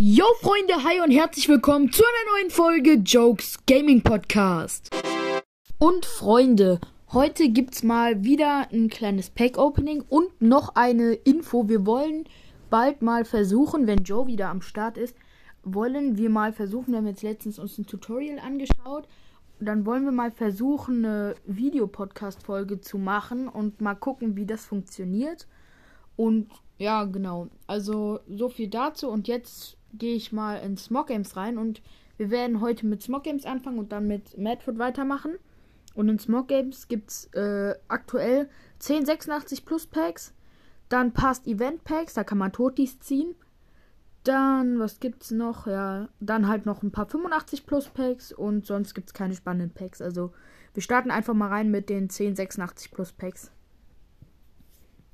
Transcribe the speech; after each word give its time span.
Yo 0.00 0.26
Freunde, 0.42 0.84
hi 0.84 1.00
und 1.00 1.10
herzlich 1.10 1.48
willkommen 1.48 1.90
zu 1.90 2.04
einer 2.04 2.38
neuen 2.38 2.50
Folge 2.52 2.92
Jokes 3.02 3.58
Gaming 3.66 4.00
Podcast. 4.00 4.94
Und 5.80 6.06
Freunde, 6.06 6.78
heute 7.12 7.48
gibt's 7.48 7.82
mal 7.82 8.22
wieder 8.22 8.68
ein 8.70 8.90
kleines 8.90 9.28
Pack 9.28 9.58
Opening 9.58 10.04
und 10.08 10.40
noch 10.40 10.76
eine 10.76 11.14
Info. 11.14 11.68
Wir 11.68 11.84
wollen 11.84 12.28
bald 12.70 13.02
mal 13.02 13.24
versuchen, 13.24 13.88
wenn 13.88 14.04
Joe 14.04 14.28
wieder 14.28 14.50
am 14.50 14.62
Start 14.62 14.96
ist, 14.98 15.16
wollen 15.64 16.16
wir 16.16 16.30
mal 16.30 16.52
versuchen, 16.52 16.92
wir 16.92 16.98
haben 16.98 17.08
jetzt 17.08 17.24
letztens 17.24 17.58
uns 17.58 17.76
ein 17.76 17.86
Tutorial 17.86 18.38
angeschaut, 18.38 19.08
dann 19.58 19.84
wollen 19.84 20.04
wir 20.04 20.12
mal 20.12 20.30
versuchen, 20.30 21.04
eine 21.04 21.34
Videopodcast-Folge 21.44 22.80
zu 22.80 22.98
machen 22.98 23.48
und 23.48 23.80
mal 23.80 23.96
gucken, 23.96 24.36
wie 24.36 24.46
das 24.46 24.64
funktioniert. 24.64 25.48
Und 26.14 26.52
ja, 26.78 27.04
genau. 27.04 27.48
Also 27.66 28.20
so 28.28 28.48
viel 28.48 28.68
dazu. 28.68 29.08
Und 29.08 29.26
jetzt 29.26 29.77
gehe 29.94 30.16
ich 30.16 30.32
mal 30.32 30.56
in 30.56 30.76
Smog 30.76 31.08
Games 31.08 31.36
rein 31.36 31.58
und 31.58 31.82
wir 32.16 32.30
werden 32.30 32.60
heute 32.60 32.86
mit 32.86 33.02
Smog 33.02 33.24
Games 33.24 33.46
anfangen 33.46 33.78
und 33.78 33.92
dann 33.92 34.06
mit 34.06 34.36
Madfoot 34.36 34.78
weitermachen. 34.78 35.36
Und 35.94 36.08
in 36.08 36.18
Smog 36.18 36.48
Games 36.48 36.88
gibt 36.88 37.10
es 37.10 37.24
äh, 37.34 37.74
aktuell 37.88 38.48
10 38.78 39.06
86 39.06 39.64
Plus 39.64 39.86
Packs. 39.86 40.32
Dann 40.88 41.12
passt 41.12 41.46
Event 41.46 41.84
Packs, 41.84 42.14
da 42.14 42.24
kann 42.24 42.38
man 42.38 42.52
Totis 42.52 42.98
ziehen. 43.00 43.34
Dann, 44.24 44.78
was 44.78 45.00
gibt's 45.00 45.30
noch? 45.30 45.66
Ja, 45.66 46.08
dann 46.20 46.48
halt 46.48 46.66
noch 46.66 46.82
ein 46.82 46.90
paar 46.90 47.06
85 47.06 47.66
Plus 47.66 47.88
Packs 47.88 48.32
und 48.32 48.66
sonst 48.66 48.94
gibt's 48.94 49.14
keine 49.14 49.34
spannenden 49.34 49.70
Packs. 49.70 50.02
Also, 50.02 50.32
wir 50.74 50.82
starten 50.82 51.10
einfach 51.10 51.34
mal 51.34 51.48
rein 51.48 51.70
mit 51.70 51.88
den 51.88 52.10
10 52.10 52.36
86 52.36 52.90
Plus 52.90 53.12
Packs. 53.12 53.50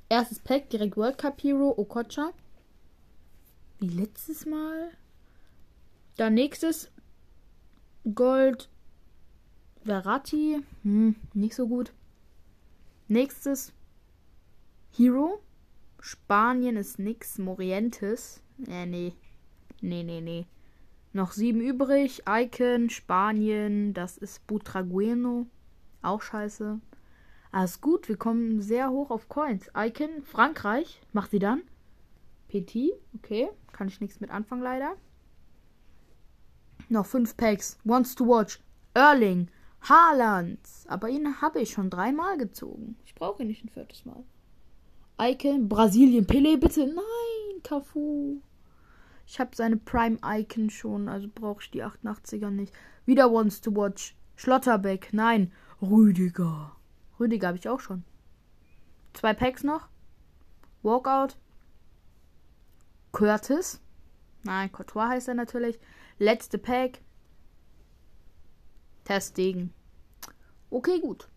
Erstes 0.08 0.38
Pack, 0.38 0.70
direkt 0.70 0.96
World 0.96 1.18
Cup 1.18 1.42
Hero, 1.42 1.74
Okocha. 1.76 2.32
Wie 3.84 3.88
letztes 3.88 4.46
Mal. 4.46 4.92
Dann 6.16 6.32
nächstes 6.32 6.90
Gold 8.14 8.70
Verratti. 9.84 10.62
Hm, 10.84 11.16
nicht 11.34 11.54
so 11.54 11.68
gut. 11.68 11.92
Nächstes 13.08 13.74
Hero. 14.90 15.38
Spanien 16.00 16.78
ist 16.78 16.98
nix. 16.98 17.36
Morientes. 17.36 18.40
Äh, 18.66 18.86
nee. 18.86 19.12
Nee, 19.82 20.02
nee, 20.02 20.22
nee. 20.22 20.46
Noch 21.12 21.32
sieben 21.32 21.60
übrig. 21.60 22.22
Icon, 22.26 22.88
Spanien. 22.88 23.92
Das 23.92 24.16
ist 24.16 24.46
Butragueno. 24.46 25.44
Auch 26.00 26.22
scheiße. 26.22 26.80
Alles 27.52 27.82
gut, 27.82 28.08
wir 28.08 28.16
kommen 28.16 28.62
sehr 28.62 28.88
hoch 28.88 29.10
auf 29.10 29.28
Coins. 29.28 29.70
Icon, 29.76 30.22
Frankreich. 30.22 31.02
Macht 31.12 31.32
sie 31.32 31.38
dann. 31.38 31.60
PT, 32.54 32.92
okay. 33.16 33.50
Kann 33.72 33.88
ich 33.88 34.00
nichts 34.00 34.20
mit 34.20 34.30
anfangen, 34.30 34.62
leider. 34.62 34.94
Noch 36.88 37.06
fünf 37.06 37.36
Packs. 37.36 37.78
Wants 37.82 38.14
to 38.14 38.26
watch. 38.26 38.60
Erling. 38.94 39.48
Haaland. 39.82 40.60
Aber 40.86 41.08
ihn 41.08 41.40
habe 41.40 41.60
ich 41.60 41.72
schon 41.72 41.90
dreimal 41.90 42.38
gezogen. 42.38 42.96
Ich 43.04 43.14
brauche 43.14 43.42
ihn 43.42 43.48
nicht 43.48 43.64
ein 43.64 43.70
viertes 43.70 44.04
Mal. 44.04 44.22
Icon. 45.20 45.68
Brasilien. 45.68 46.26
Pele, 46.26 46.56
bitte. 46.56 46.86
Nein. 46.86 47.62
Cafu. 47.64 48.40
Ich 49.26 49.40
habe 49.40 49.56
seine 49.56 49.78
Prime 49.78 50.18
Icon 50.22 50.68
schon, 50.68 51.08
also 51.08 51.28
brauche 51.34 51.62
ich 51.62 51.70
die 51.70 51.82
88er 51.82 52.50
nicht. 52.50 52.74
Wieder 53.06 53.32
Wants 53.32 53.60
to 53.60 53.74
Watch. 53.74 54.14
Schlotterbeck. 54.36 55.08
Nein. 55.12 55.50
Rüdiger. 55.82 56.76
Rüdiger 57.18 57.48
habe 57.48 57.58
ich 57.58 57.68
auch 57.68 57.80
schon. 57.80 58.04
Zwei 59.14 59.32
Packs 59.32 59.64
noch. 59.64 59.88
Walkout. 60.82 61.36
Curtis. 63.14 63.80
Nein, 64.42 64.70
Courtois 64.72 65.08
heißt 65.08 65.28
er 65.28 65.34
natürlich. 65.34 65.78
Letzte 66.18 66.58
Pack. 66.58 67.00
Testdegen. 69.04 69.72
Okay, 70.68 71.00
gut. 71.00 71.28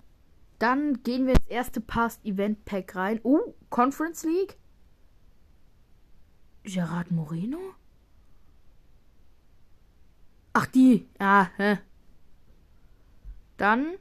Dann 0.59 1.03
gehen 1.03 1.27
wir 1.27 1.35
ins 1.35 1.47
erste 1.47 1.79
Past 1.79 2.25
Event 2.25 2.65
Pack 2.65 2.95
rein. 2.95 3.19
Oh, 3.23 3.53
Conference 3.69 4.23
League. 4.23 4.57
Gerard 6.63 7.11
Moreno? 7.11 7.59
Ach, 10.53 10.65
die. 10.65 11.07
Ah, 11.19 11.47
hä. 11.57 11.77
Dann 13.57 13.97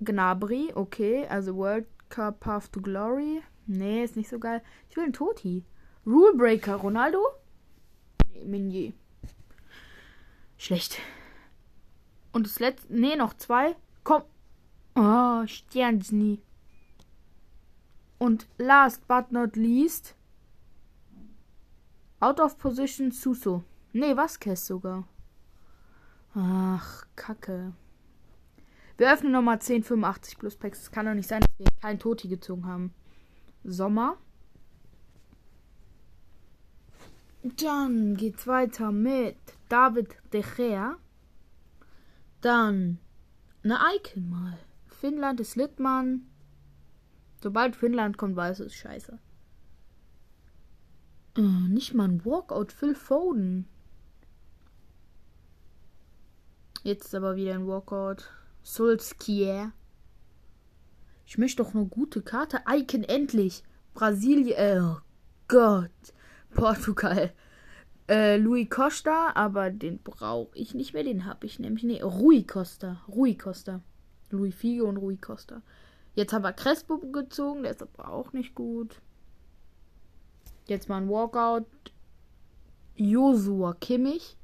Gnabry, 0.00 0.72
okay. 0.74 1.26
Also 1.28 1.54
World 1.54 1.86
Cup 2.08 2.40
Path 2.40 2.72
to 2.72 2.80
Glory. 2.80 3.42
Nee, 3.66 4.02
ist 4.02 4.16
nicht 4.16 4.28
so 4.28 4.40
geil. 4.40 4.60
Ich 4.90 4.96
will 4.96 5.04
einen 5.04 5.12
Toti. 5.12 5.64
Rulebreaker, 6.06 6.76
Ronaldo? 6.76 7.18
Nee, 8.32 8.44
Minier. 8.44 8.92
Schlecht. 10.56 10.98
Und 12.32 12.46
das 12.46 12.60
letzte. 12.60 12.92
Nee, 12.94 13.16
noch 13.16 13.34
zwei. 13.34 13.76
Komm. 14.04 14.22
Oh, 14.94 15.46
Sternsni. 15.46 16.40
Und 18.18 18.46
last 18.58 19.06
but 19.08 19.32
not 19.32 19.56
least. 19.56 20.14
Out 22.20 22.40
of 22.40 22.56
position 22.56 23.10
Suso. 23.10 23.64
Nee, 23.92 24.16
Vasquez 24.16 24.66
sogar. 24.66 25.06
Ach, 26.34 27.04
Kacke. 27.16 27.72
Wir 28.96 29.12
öffnen 29.12 29.32
nochmal 29.32 29.54
1085 29.54 30.38
plus 30.38 30.56
Packs. 30.56 30.82
Es 30.82 30.90
kann 30.90 31.06
doch 31.06 31.14
nicht 31.14 31.28
sein, 31.28 31.40
dass 31.40 31.58
wir 31.58 31.66
keinen 31.80 31.98
Toti 31.98 32.28
gezogen 32.28 32.66
haben. 32.66 32.94
Sommer. 33.64 34.16
Dann 37.54 38.16
geht's 38.16 38.46
weiter 38.46 38.90
mit 38.90 39.36
David 39.68 40.16
De 40.32 40.42
Gea. 40.42 40.96
Dann 42.40 42.98
eine 43.62 43.78
Icon 43.96 44.28
mal. 44.28 44.58
Finnland 44.86 45.40
ist 45.40 45.56
Littmann. 45.56 46.26
Sobald 47.42 47.76
Finnland 47.76 48.16
kommt, 48.18 48.34
weiß 48.34 48.60
es 48.60 48.74
scheiße. 48.74 49.18
Äh, 51.36 51.40
nicht 51.40 51.94
mal 51.94 52.08
ein 52.08 52.24
Walkout, 52.24 52.72
Phil 52.72 52.94
Foden. 52.94 53.68
Jetzt 56.82 57.14
aber 57.14 57.36
wieder 57.36 57.54
ein 57.54 57.66
Walkout. 57.66 58.30
Solskjaer. 58.62 59.72
Ich 61.26 61.38
möchte 61.38 61.62
doch 61.62 61.74
eine 61.74 61.86
gute 61.86 62.22
Karte. 62.22 62.62
Icon 62.68 63.04
endlich. 63.04 63.62
Brasilien. 63.94 64.82
Oh 64.82 64.98
Gott. 65.48 65.90
Portugal. 66.56 67.32
Äh, 68.08 68.36
Louis 68.36 68.68
Costa, 68.68 69.32
aber 69.34 69.70
den 69.70 69.98
brauche 69.98 70.56
ich 70.56 70.74
nicht 70.74 70.94
mehr. 70.94 71.04
Den 71.04 71.24
habe 71.24 71.46
ich 71.46 71.58
nämlich. 71.58 71.84
Nee, 71.84 72.02
Rui 72.02 72.44
Costa. 72.44 73.02
Rui 73.08 73.34
Costa. 73.36 73.80
Louis 74.30 74.54
Figo 74.54 74.88
und 74.88 74.96
Rui 74.96 75.16
Costa. 75.16 75.62
Jetzt 76.14 76.32
haben 76.32 76.42
wir 76.42 76.52
Crespo 76.52 76.98
gezogen. 76.98 77.62
Der 77.62 77.72
ist 77.72 77.82
aber 77.82 78.10
auch 78.10 78.32
nicht 78.32 78.54
gut. 78.54 79.00
Jetzt 80.66 80.88
mal 80.88 80.98
ein 80.98 81.08
Walkout. 81.08 81.66
Josua 82.96 83.74
Kimmich. 83.74 84.36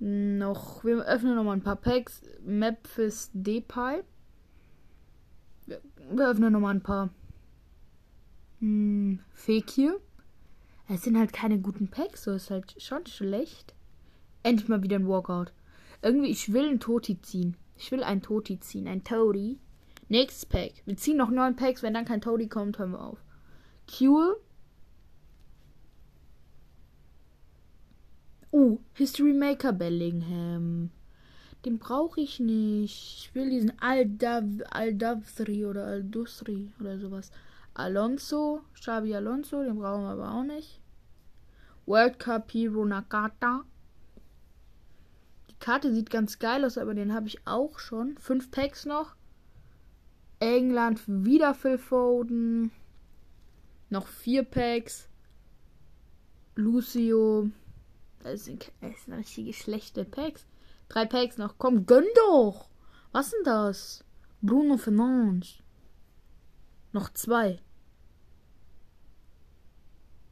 Noch, 0.00 0.82
wir 0.82 1.04
öffnen 1.04 1.34
noch 1.34 1.44
mal 1.44 1.52
ein 1.52 1.62
paar 1.62 1.76
Packs. 1.76 2.22
Memphis 2.42 3.30
Depay. 3.34 4.02
Wir, 5.66 5.80
öffnen 6.18 6.52
noch 6.52 6.60
mal 6.60 6.74
ein 6.74 6.82
paar. 6.82 7.10
Hm, 8.60 9.20
Fake 9.32 9.70
hier. 9.70 10.00
Es 10.88 11.02
sind 11.02 11.16
halt 11.16 11.32
keine 11.32 11.58
guten 11.58 11.88
Packs, 11.88 12.24
so 12.24 12.32
ist 12.32 12.50
halt 12.50 12.74
schon 12.82 13.06
schlecht. 13.06 13.74
Endlich 14.42 14.68
mal 14.68 14.82
wieder 14.82 14.96
ein 14.96 15.08
Walkout. 15.08 15.52
Irgendwie, 16.02 16.30
ich 16.30 16.52
will 16.52 16.68
einen 16.68 16.80
Toti 16.80 17.20
ziehen. 17.20 17.56
Ich 17.76 17.90
will 17.92 18.02
einen 18.02 18.22
Toti 18.22 18.58
ziehen, 18.60 18.88
ein 18.88 19.04
Toti. 19.04 19.58
Nächstes 20.08 20.46
Pack. 20.46 20.72
Wir 20.86 20.96
ziehen 20.96 21.16
noch 21.16 21.30
neun 21.30 21.56
Packs. 21.56 21.82
Wenn 21.82 21.94
dann 21.94 22.04
kein 22.04 22.20
Toti 22.20 22.48
kommt, 22.48 22.78
hören 22.78 22.92
wir 22.92 23.04
auf. 23.04 23.18
Cure. 23.86 24.36
Uh, 28.52 28.78
History 28.94 29.32
Maker 29.32 29.72
Bellingham. 29.72 30.90
Den 31.64 31.78
brauche 31.78 32.20
ich 32.20 32.40
nicht. 32.40 33.28
Ich 33.28 33.34
will 33.34 33.50
diesen 33.50 33.78
Aldav 33.80 34.44
Aldavsri 34.70 35.64
oder 35.66 35.86
Aldusri 35.86 36.72
oder 36.80 36.98
sowas. 36.98 37.30
Alonso, 37.74 38.62
Xabi 38.74 39.14
Alonso, 39.14 39.62
den 39.62 39.78
brauchen 39.78 40.02
wir 40.02 40.10
aber 40.10 40.32
auch 40.32 40.42
nicht. 40.42 40.80
World 41.86 42.18
Cup 42.18 42.52
Hero 42.52 42.84
Nakata. 42.84 43.64
Die 45.50 45.58
Karte 45.58 45.92
sieht 45.92 46.10
ganz 46.10 46.38
geil 46.38 46.64
aus, 46.64 46.78
aber 46.78 46.94
den 46.94 47.12
habe 47.12 47.26
ich 47.26 47.46
auch 47.46 47.78
schon. 47.78 48.16
Fünf 48.18 48.50
Packs 48.50 48.86
noch. 48.86 49.14
England 50.38 51.02
wieder 51.06 51.54
Phil 51.54 51.78
Foden. 51.78 52.70
Noch 53.88 54.06
vier 54.06 54.44
Packs. 54.44 55.08
Lucio. 56.54 57.50
Das 58.22 58.44
sind, 58.44 58.70
das 58.80 59.04
sind 59.04 59.14
richtige 59.14 59.52
schlechte 59.52 60.04
Packs. 60.04 60.46
Drei 60.88 61.06
Packs 61.06 61.38
noch. 61.38 61.56
Komm, 61.58 61.86
gönn 61.86 62.06
doch. 62.14 62.68
Was 63.12 63.30
denn 63.30 63.44
das? 63.44 64.04
Bruno 64.42 64.76
Fernandes. 64.76 65.58
Noch 66.92 67.12
zwei. 67.12 67.60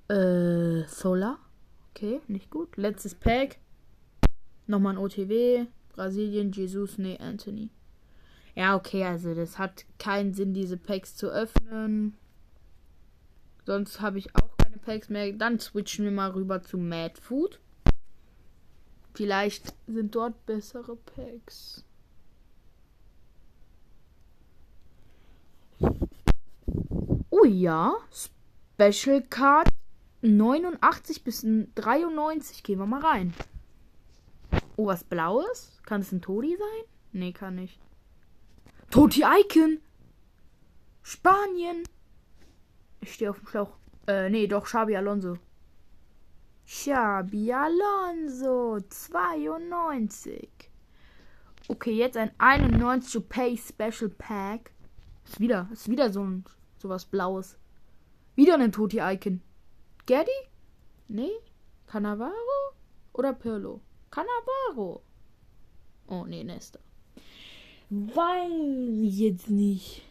Zoller. 0.08 1.38
Okay, 1.90 2.20
nicht 2.28 2.50
gut. 2.50 2.76
Letztes 2.76 3.14
Pack. 3.14 3.58
Nochmal 4.66 4.94
ein 4.94 4.98
OTW. 4.98 5.66
Brasilien, 5.90 6.52
Jesus, 6.52 6.96
nee, 6.96 7.18
Anthony. 7.18 7.70
Ja, 8.54 8.74
okay, 8.76 9.04
also 9.04 9.34
das 9.34 9.58
hat 9.58 9.84
keinen 9.98 10.32
Sinn, 10.32 10.54
diese 10.54 10.76
Packs 10.76 11.14
zu 11.14 11.28
öffnen. 11.28 12.16
Sonst 13.66 14.00
habe 14.00 14.18
ich 14.18 14.34
auch 14.34 14.56
keine 14.56 14.78
Packs 14.78 15.08
mehr. 15.08 15.32
Dann 15.32 15.60
switchen 15.60 16.04
wir 16.04 16.12
mal 16.12 16.30
rüber 16.30 16.62
zu 16.62 16.78
Mad 16.78 17.20
Food. 17.20 17.60
Vielleicht 19.14 19.74
sind 19.86 20.14
dort 20.14 20.46
bessere 20.46 20.96
Packs. 20.96 21.84
Ja, 27.48 27.96
Special 28.74 29.22
Card 29.22 29.68
89 30.20 31.24
bis 31.24 31.46
93. 31.74 32.62
Gehen 32.62 32.78
wir 32.78 32.86
mal 32.86 33.00
rein. 33.00 33.32
Oh, 34.76 34.86
was 34.86 35.02
Blaues? 35.02 35.80
Kann 35.86 36.02
es 36.02 36.12
ein 36.12 36.20
Todi 36.20 36.56
sein? 36.56 36.84
Nee, 37.12 37.32
kann 37.32 37.54
nicht. 37.54 37.80
Toti 38.90 39.22
Icon! 39.22 39.80
Spanien! 41.02 41.84
Ich 43.00 43.14
stehe 43.14 43.30
auf 43.30 43.38
dem 43.38 43.48
Schlauch. 43.48 43.76
Äh, 44.06 44.28
nee, 44.28 44.46
doch, 44.46 44.64
Xabi 44.64 44.96
Alonso. 44.96 45.38
Xabi 46.66 47.52
Alonso, 47.52 48.78
92. 48.88 50.50
Okay, 51.68 51.92
jetzt 51.92 52.18
ein 52.18 52.30
91 52.36 53.26
Pay 53.26 53.56
Special 53.56 54.10
Pack. 54.10 54.70
Ist 55.24 55.40
wieder, 55.40 55.68
ist 55.72 55.88
wieder 55.88 56.12
so 56.12 56.22
ein 56.22 56.44
sowas 56.80 57.04
Blaues. 57.04 57.58
Wieder 58.34 58.54
ein 58.54 58.72
Toti-Icon. 58.72 59.42
Gaddy? 60.06 60.30
Nee? 61.08 61.32
Cannavaro? 61.86 62.32
Oder 63.12 63.32
Pirlo? 63.32 63.80
Cannavaro. 64.10 65.02
Oh, 66.06 66.24
nee, 66.24 66.44
Nesta. 66.44 66.78
Weiß 67.90 69.02
ich 69.02 69.18
jetzt 69.18 69.50
nicht. 69.50 70.02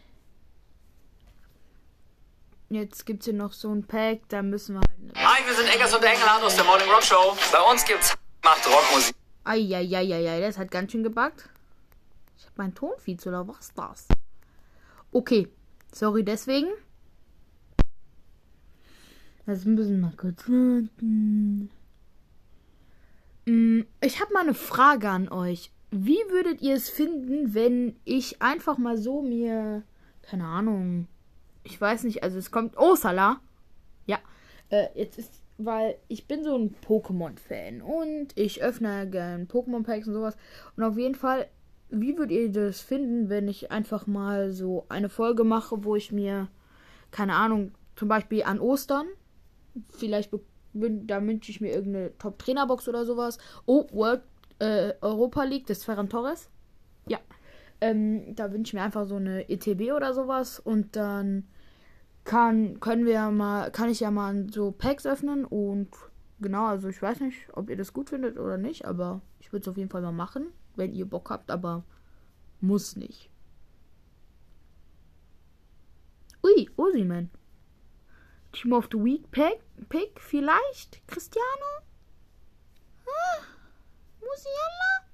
Jetzt 2.70 3.06
gibt's 3.06 3.24
hier 3.24 3.34
noch 3.34 3.52
so 3.54 3.72
ein 3.72 3.84
Pack, 3.84 4.28
da 4.28 4.42
müssen 4.42 4.74
wir 4.74 4.80
halt. 4.80 5.16
Hi, 5.16 5.46
wir 5.46 5.54
sind 5.54 5.74
Eggers 5.74 5.94
und 5.94 6.04
Engelhardt 6.04 6.42
aus 6.42 6.54
der 6.54 6.64
Morning 6.64 6.88
Rock 6.90 7.02
Show. 7.02 7.36
Bei 7.50 7.60
uns 7.72 7.84
gibt's 7.84 8.14
macht 8.44 8.66
Rockmusik. 8.66 9.14
Eieieiei, 9.44 10.40
das 10.40 10.58
hat 10.58 10.70
ganz 10.70 10.92
schön 10.92 11.02
gebackt. 11.02 11.48
Ich 12.36 12.46
hab 12.46 12.58
meinen 12.58 12.74
Ton 12.74 12.92
viel 12.98 13.18
zu 13.18 13.30
laut. 13.30 13.48
Was 13.48 13.68
ist 13.68 13.78
das? 13.78 14.06
Okay, 15.12 15.48
sorry 15.92 16.24
deswegen. 16.24 16.68
Jetzt 19.46 19.64
müssen 19.64 19.92
wir 19.92 20.08
mal 20.08 20.16
kurz 20.16 20.46
warten. 20.48 21.70
Mm, 23.46 23.80
Ich 24.02 24.20
habe 24.20 24.32
mal 24.34 24.42
eine 24.42 24.54
Frage 24.54 25.08
an 25.08 25.28
euch. 25.30 25.72
Wie 25.90 26.18
würdet 26.28 26.60
ihr 26.60 26.74
es 26.74 26.90
finden, 26.90 27.54
wenn 27.54 27.96
ich 28.04 28.42
einfach 28.42 28.76
mal 28.76 28.98
so 28.98 29.22
mir, 29.22 29.82
keine 30.20 30.44
Ahnung, 30.44 31.08
ich 31.64 31.80
weiß 31.80 32.04
nicht, 32.04 32.22
also 32.22 32.36
es 32.36 32.50
kommt, 32.50 32.74
oh 32.76 32.94
Salah, 32.94 33.40
ja, 34.04 34.18
äh, 34.68 34.88
jetzt 34.94 35.18
ist, 35.18 35.32
weil 35.56 35.96
ich 36.08 36.26
bin 36.26 36.44
so 36.44 36.54
ein 36.56 36.74
Pokémon-Fan 36.86 37.80
und 37.80 38.36
ich 38.38 38.62
öffne 38.62 39.08
gern 39.08 39.48
Pokémon-Packs 39.48 40.08
und 40.08 40.14
sowas 40.14 40.36
und 40.76 40.82
auf 40.82 40.98
jeden 40.98 41.14
Fall, 41.14 41.48
wie 41.90 42.16
würdet 42.18 42.32
ihr 42.32 42.52
das 42.52 42.80
finden, 42.80 43.28
wenn 43.28 43.48
ich 43.48 43.70
einfach 43.70 44.06
mal 44.06 44.52
so 44.52 44.86
eine 44.88 45.08
Folge 45.08 45.44
mache, 45.44 45.84
wo 45.84 45.96
ich 45.96 46.12
mir, 46.12 46.48
keine 47.10 47.34
Ahnung, 47.34 47.72
zum 47.96 48.08
Beispiel 48.08 48.44
an 48.44 48.60
Ostern, 48.60 49.06
vielleicht 49.90 50.30
da 50.72 51.24
wünsche 51.24 51.50
ich 51.50 51.60
mir 51.60 51.72
irgendeine 51.72 52.16
Top-Trainer-Box 52.18 52.88
oder 52.88 53.04
sowas. 53.04 53.38
Oh, 53.66 53.86
World 53.92 54.22
äh, 54.58 54.94
Europa 55.00 55.44
League 55.44 55.66
des 55.66 55.84
Ferran 55.84 56.08
Torres. 56.08 56.50
Ja. 57.06 57.18
Ähm, 57.80 58.34
da 58.34 58.52
wünsche 58.52 58.70
ich 58.70 58.74
mir 58.74 58.82
einfach 58.82 59.06
so 59.06 59.16
eine 59.16 59.48
ETB 59.48 59.92
oder 59.92 60.12
sowas 60.12 60.58
und 60.58 60.96
dann 60.96 61.44
kann 62.24 62.80
können 62.80 63.06
wir 63.06 63.30
mal 63.30 63.70
kann 63.70 63.88
ich 63.88 64.00
ja 64.00 64.10
mal 64.10 64.46
so 64.52 64.72
Packs 64.72 65.06
öffnen 65.06 65.44
und 65.44 65.88
genau, 66.40 66.66
also 66.66 66.88
ich 66.88 67.00
weiß 67.00 67.20
nicht, 67.20 67.36
ob 67.54 67.70
ihr 67.70 67.76
das 67.76 67.92
gut 67.92 68.10
findet 68.10 68.38
oder 68.38 68.58
nicht, 68.58 68.84
aber 68.84 69.22
ich 69.40 69.52
würde 69.52 69.62
es 69.62 69.68
auf 69.68 69.76
jeden 69.76 69.90
Fall 69.90 70.02
mal 70.02 70.12
machen, 70.12 70.48
wenn 70.78 70.94
ihr 70.94 71.06
Bock 71.06 71.30
habt, 71.30 71.50
aber 71.50 71.84
muss 72.60 72.96
nicht. 72.96 73.28
Ui, 76.42 76.70
Osiman. 76.76 77.30
Team 78.52 78.72
of 78.72 78.88
the 78.90 78.98
Week 78.98 79.30
Pick, 79.30 79.60
Pick 79.88 80.20
vielleicht? 80.20 81.06
Cristiano? 81.06 81.82
Ah, 83.06 83.42
Musiala? 84.20 85.04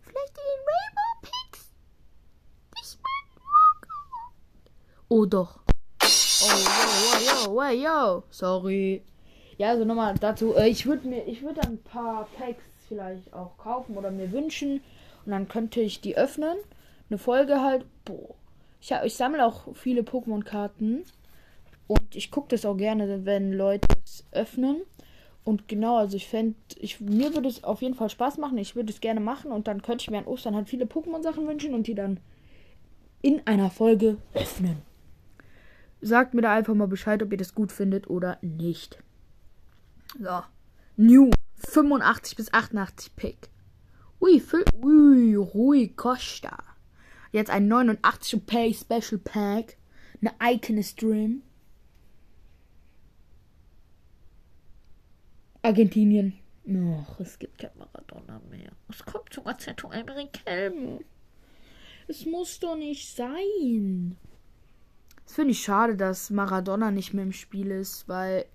Vielleicht 0.00 0.36
die 0.36 0.56
Rainbow 0.66 1.20
Picks? 1.22 1.72
Ich 2.82 2.96
bin 2.96 3.26
Oh 5.08 5.24
doch. 5.24 5.60
Oh, 6.02 6.46
yo, 7.24 7.52
yo, 7.54 7.62
yo, 7.62 7.84
yo. 7.84 8.24
Sorry. 8.30 9.04
Ja, 9.56 9.70
also 9.70 9.84
nochmal 9.84 10.14
dazu. 10.18 10.54
Äh, 10.54 10.68
ich 10.68 10.84
würde 10.84 11.06
mir, 11.08 11.26
ich 11.26 11.42
würde 11.42 11.62
ein 11.62 11.82
paar 11.82 12.26
Packs 12.36 12.64
vielleicht 12.88 13.32
auch 13.32 13.56
kaufen 13.58 13.96
oder 13.96 14.10
mir 14.10 14.32
wünschen. 14.32 14.80
Und 15.24 15.32
dann 15.32 15.48
könnte 15.48 15.80
ich 15.80 16.00
die 16.00 16.16
öffnen. 16.16 16.56
Eine 17.08 17.18
Folge 17.18 17.60
halt. 17.60 17.84
Boah. 18.04 18.34
Ich, 18.80 18.92
ich 19.04 19.14
sammle 19.14 19.44
auch 19.44 19.74
viele 19.74 20.02
Pokémon-Karten. 20.02 21.04
Und 21.86 22.16
ich 22.16 22.30
gucke 22.30 22.48
das 22.48 22.64
auch 22.64 22.76
gerne, 22.76 23.24
wenn 23.24 23.52
Leute 23.52 23.88
es 24.04 24.24
öffnen. 24.32 24.82
Und 25.44 25.68
genau, 25.68 25.98
also 25.98 26.16
ich 26.16 26.26
fände, 26.26 26.56
ich, 26.76 27.00
mir 27.00 27.32
würde 27.34 27.48
es 27.48 27.62
auf 27.62 27.80
jeden 27.80 27.94
Fall 27.94 28.10
Spaß 28.10 28.38
machen. 28.38 28.58
Ich 28.58 28.74
würde 28.74 28.92
es 28.92 29.00
gerne 29.00 29.20
machen. 29.20 29.52
Und 29.52 29.68
dann 29.68 29.82
könnte 29.82 30.02
ich 30.02 30.10
mir 30.10 30.18
an 30.18 30.26
Ostern 30.26 30.56
halt 30.56 30.68
viele 30.68 30.86
Pokémon-Sachen 30.86 31.46
wünschen 31.46 31.74
und 31.74 31.86
die 31.86 31.94
dann 31.94 32.20
in 33.22 33.42
einer 33.46 33.70
Folge 33.70 34.18
öffnen. 34.34 34.82
Sagt 36.00 36.34
mir 36.34 36.42
da 36.42 36.52
einfach 36.52 36.74
mal 36.74 36.88
Bescheid, 36.88 37.22
ob 37.22 37.32
ihr 37.32 37.38
das 37.38 37.54
gut 37.54 37.72
findet 37.72 38.08
oder 38.10 38.38
nicht. 38.42 39.02
So. 40.18 40.42
New 40.96 41.30
85 41.56 42.36
bis 42.36 42.52
88 42.52 43.16
Pick. 43.16 43.48
Ui, 44.20 44.40
Phil, 44.40 44.64
ui, 44.82 45.36
Rui 45.36 45.88
Costa. 45.88 46.62
Jetzt 47.32 47.50
ein 47.50 47.68
89 47.68 48.46
Pay 48.46 48.74
Special 48.74 49.18
Pack. 49.18 49.76
Eine 50.20 50.54
Icon 50.54 50.82
drin. 50.98 51.42
Argentinien. 55.62 56.38
Ach, 56.68 57.20
es 57.20 57.38
gibt 57.38 57.58
kein 57.58 57.70
Maradona 57.76 58.40
mehr. 58.50 58.72
Es 58.88 59.04
kommt 59.04 59.32
sogar 59.32 59.58
Zetto 59.58 59.88
Americano. 59.88 61.00
Es 62.08 62.24
muss 62.24 62.58
doch 62.60 62.76
nicht 62.76 63.14
sein. 63.14 64.16
Das 65.24 65.34
finde 65.34 65.52
ich 65.52 65.62
schade, 65.62 65.96
dass 65.96 66.30
Maradona 66.30 66.90
nicht 66.90 67.12
mehr 67.12 67.24
im 67.24 67.32
Spiel 67.32 67.70
ist, 67.70 68.08
weil 68.08 68.46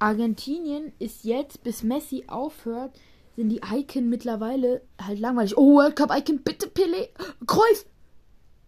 Argentinien 0.00 0.92
ist 0.98 1.24
jetzt, 1.24 1.62
bis 1.64 1.82
Messi 1.82 2.24
aufhört, 2.28 2.98
sind 3.36 3.48
die 3.48 3.60
Icon 3.64 4.08
mittlerweile 4.08 4.82
halt 5.00 5.18
langweilig. 5.18 5.56
Oh, 5.56 5.76
World 5.76 5.96
Cup 5.96 6.10
Icon, 6.16 6.42
bitte 6.42 6.68
Pele. 6.68 7.08
Kreuf! 7.46 7.84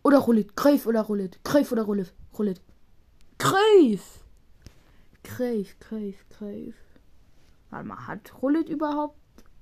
Oder 0.02 0.18
Rullit. 0.18 0.56
Kreuf 0.56 0.86
oder 0.86 1.02
Rullit. 1.02 1.42
Kreuf 1.44 1.72
oder 1.72 1.82
Rullit. 1.82 2.12
Rullit. 2.38 2.60
Kreuf! 3.38 4.24
Kreuf, 5.22 5.78
Kreuf, 5.78 6.24
Kreuf. 6.30 6.74
Warte 7.70 7.86
mal, 7.86 8.06
hat 8.06 8.42
Rullit 8.42 8.68
überhaupt. 8.68 9.16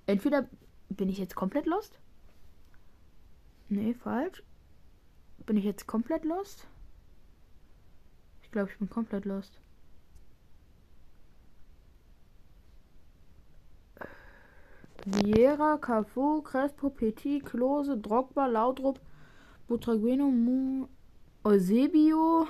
Entweder 0.07 0.49
bin 0.89 1.09
ich 1.09 1.19
jetzt 1.19 1.35
komplett 1.35 1.67
lost? 1.67 1.99
Nee, 3.69 3.93
falsch. 3.93 4.43
Bin 5.45 5.57
ich 5.57 5.65
jetzt 5.65 5.87
komplett 5.87 6.25
lost? 6.25 6.67
Ich 8.43 8.51
glaube, 8.51 8.71
ich 8.71 8.79
bin 8.79 8.89
komplett 8.89 9.27
lost. 9.27 9.61
Vieira, 15.05 15.79
Cafu, 15.79 16.43
Crespo, 16.43 16.91
Petit, 16.91 17.41
Klose, 17.41 17.97
Drogba, 17.97 18.47
Laudrup, 18.47 19.01
Butragueno, 19.69 20.31
Mu, 20.31 20.87
Eusebio, 21.45 22.47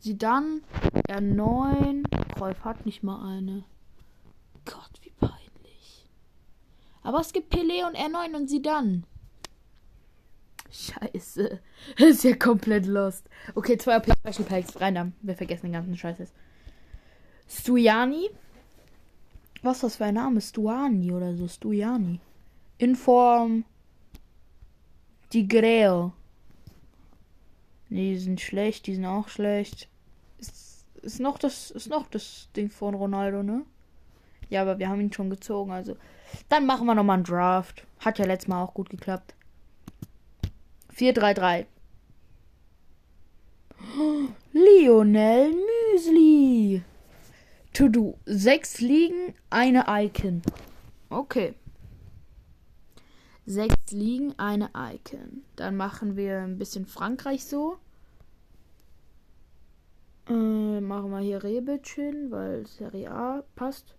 Zidane, 0.00 0.60
R9. 1.08 2.04
Kreuf 2.34 2.64
hat 2.64 2.84
nicht 2.84 3.02
mal 3.02 3.24
eine. 3.26 3.64
Gott, 4.64 4.90
wie 5.02 5.12
peinlich. 5.18 6.10
Aber 7.02 7.20
es 7.20 7.32
gibt 7.32 7.54
Pelé 7.54 7.86
und 7.86 7.96
R9 7.96 8.36
und 8.36 8.48
Zidane. 8.48 9.02
Scheiße. 10.70 11.60
Das 11.98 12.08
ist 12.08 12.24
ja 12.24 12.34
komplett 12.34 12.86
lost. 12.86 13.28
Okay, 13.54 13.78
zwei 13.78 13.96
OP 13.96 14.06
Special 14.06 14.48
Packs. 14.48 14.80
Rein 14.80 14.94
da. 14.96 15.12
Wir 15.22 15.36
vergessen 15.36 15.66
den 15.66 15.72
ganzen 15.72 15.96
Scheiß 15.96 16.18
jetzt. 16.18 16.34
Stuyani. 17.48 18.30
Was 19.64 19.78
ist 19.78 19.82
das 19.82 19.96
für 19.96 20.04
ein 20.04 20.14
Name? 20.14 20.40
Stuani 20.42 21.10
oder 21.10 21.34
so. 21.36 21.48
Stuyani. 21.48 22.20
Inform. 22.76 23.64
Die 25.32 25.48
Greo. 25.48 26.12
Nee, 27.88 28.12
die 28.12 28.18
sind 28.18 28.40
schlecht. 28.42 28.86
Die 28.86 28.94
sind 28.94 29.06
auch 29.06 29.28
schlecht. 29.28 29.88
S- 30.38 30.84
ist 31.00 31.18
noch 31.18 31.38
das, 31.38 31.70
ist 31.70 31.88
noch 31.88 32.06
das 32.08 32.48
Ding 32.54 32.68
von 32.70 32.94
Ronaldo, 32.94 33.42
ne? 33.42 33.62
Ja, 34.50 34.60
aber 34.62 34.78
wir 34.78 34.88
haben 34.90 35.00
ihn 35.00 35.12
schon 35.12 35.30
gezogen, 35.30 35.70
also. 35.72 35.96
Dann 36.50 36.66
machen 36.66 36.86
wir 36.86 36.94
nochmal 36.94 37.14
einen 37.16 37.24
Draft. 37.24 37.86
Hat 38.00 38.18
ja 38.18 38.26
letztes 38.26 38.48
Mal 38.48 38.62
auch 38.62 38.74
gut 38.74 38.90
geklappt. 38.90 39.34
4-3-3. 40.94 41.64
Lionel 44.52 45.54
Müsli. 45.92 46.82
To 47.74 47.88
do. 47.88 48.18
Sechs 48.24 48.80
Ligen, 48.80 49.34
eine 49.50 49.86
Icon. 49.88 50.42
Okay. 51.10 51.54
Sechs 53.46 53.90
Ligen, 53.90 54.32
eine 54.38 54.70
Icon. 54.76 55.42
Dann 55.56 55.76
machen 55.76 56.16
wir 56.16 56.38
ein 56.38 56.56
bisschen 56.56 56.86
Frankreich 56.86 57.44
so. 57.44 57.78
Äh, 60.28 60.80
machen 60.80 61.10
wir 61.10 61.18
hier 61.18 61.42
Rebic 61.42 61.98
weil 62.30 62.64
Serie 62.68 63.10
A 63.10 63.42
passt. 63.56 63.96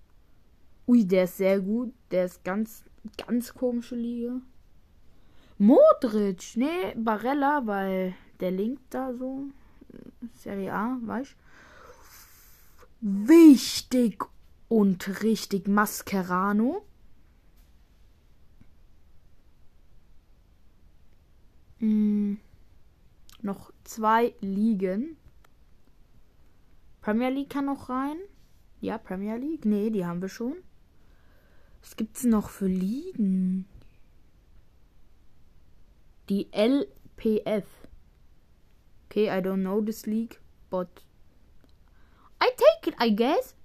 Ui, 0.87 1.05
der 1.05 1.25
ist 1.25 1.35
sehr 1.35 1.59
gut. 1.59 1.93
Der 2.11 2.25
ist 2.25 2.45
ganz, 2.45 2.85
ganz 3.27 3.53
komische 3.53 3.97
Liga. 3.97 4.39
Modric, 5.57 6.55
nee, 6.55 6.95
Barella, 6.95 7.67
weil 7.67 8.15
der 8.39 8.51
Link 8.51 8.79
da 8.89 9.13
so. 9.13 9.49
Serie 10.33 10.73
A, 10.73 10.97
weißt 11.01 11.35
Wichtig 13.07 14.23
und 14.67 15.21
richtig 15.21 15.67
Mascherano. 15.67 16.83
Hm, 21.77 22.39
noch 23.43 23.71
zwei 23.83 24.33
Ligen. 24.41 25.17
Premier 27.01 27.29
League 27.29 27.51
kann 27.51 27.65
noch 27.65 27.89
rein. 27.89 28.17
Ja, 28.81 28.97
Premier 28.97 29.37
League. 29.37 29.65
Nee, 29.65 29.91
die 29.91 30.03
haben 30.03 30.23
wir 30.23 30.29
schon. 30.29 30.55
Was 31.81 31.95
gibt's 31.97 32.23
noch 32.23 32.49
für 32.49 32.65
Ligen? 32.65 33.67
Die 36.29 36.51
LPF. 36.51 37.67
Okay, 39.05 39.27
I 39.27 39.43
don't 39.43 39.61
know 39.61 39.79
this 39.79 40.07
league, 40.07 40.39
but 40.71 41.04
I 42.41 42.49
take 42.49 42.89
it, 42.89 42.95
I 43.01 43.15
guess. 43.15 43.55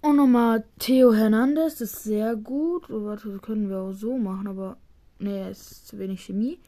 Und 0.00 0.16
nochmal 0.16 0.64
Theo 0.78 1.12
Hernandez, 1.12 1.78
das 1.78 1.92
ist 1.92 2.04
sehr 2.04 2.36
gut. 2.36 2.88
Oh, 2.90 3.04
warte, 3.06 3.28
das 3.32 3.42
können 3.42 3.68
wir 3.68 3.80
auch 3.80 3.92
so 3.92 4.16
machen, 4.16 4.46
aber 4.46 4.76
nee, 5.18 5.48
es 5.48 5.72
ist 5.72 5.88
zu 5.88 5.98
wenig 5.98 6.24
Chemie. 6.24 6.60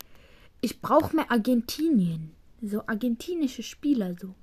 Ich 0.61 0.81
brauche 0.81 1.15
mehr 1.15 1.31
Argentinien. 1.31 2.33
So 2.61 2.85
argentinische 2.87 3.63
Spieler 3.63 4.17
so. 4.21 4.35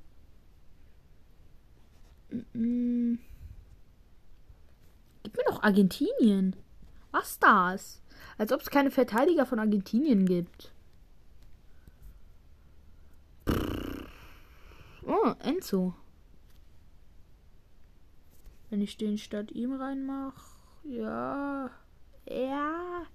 Gib 2.29 2.53
mir 5.35 5.43
doch 5.47 5.61
Argentinien. 5.61 6.55
Was 7.11 7.37
das? 7.39 8.01
Als 8.37 8.53
ob 8.53 8.61
es 8.61 8.69
keine 8.69 8.91
Verteidiger 8.91 9.45
von 9.45 9.59
Argentinien 9.59 10.25
gibt. 10.25 10.71
Oh, 15.05 15.33
Enzo. 15.39 15.93
Wenn 18.69 18.81
ich 18.81 18.97
den 18.97 19.17
statt 19.17 19.51
ihm 19.51 19.73
reinmache. 19.73 20.41
Ja. 20.83 21.69
Ja. 22.27 23.05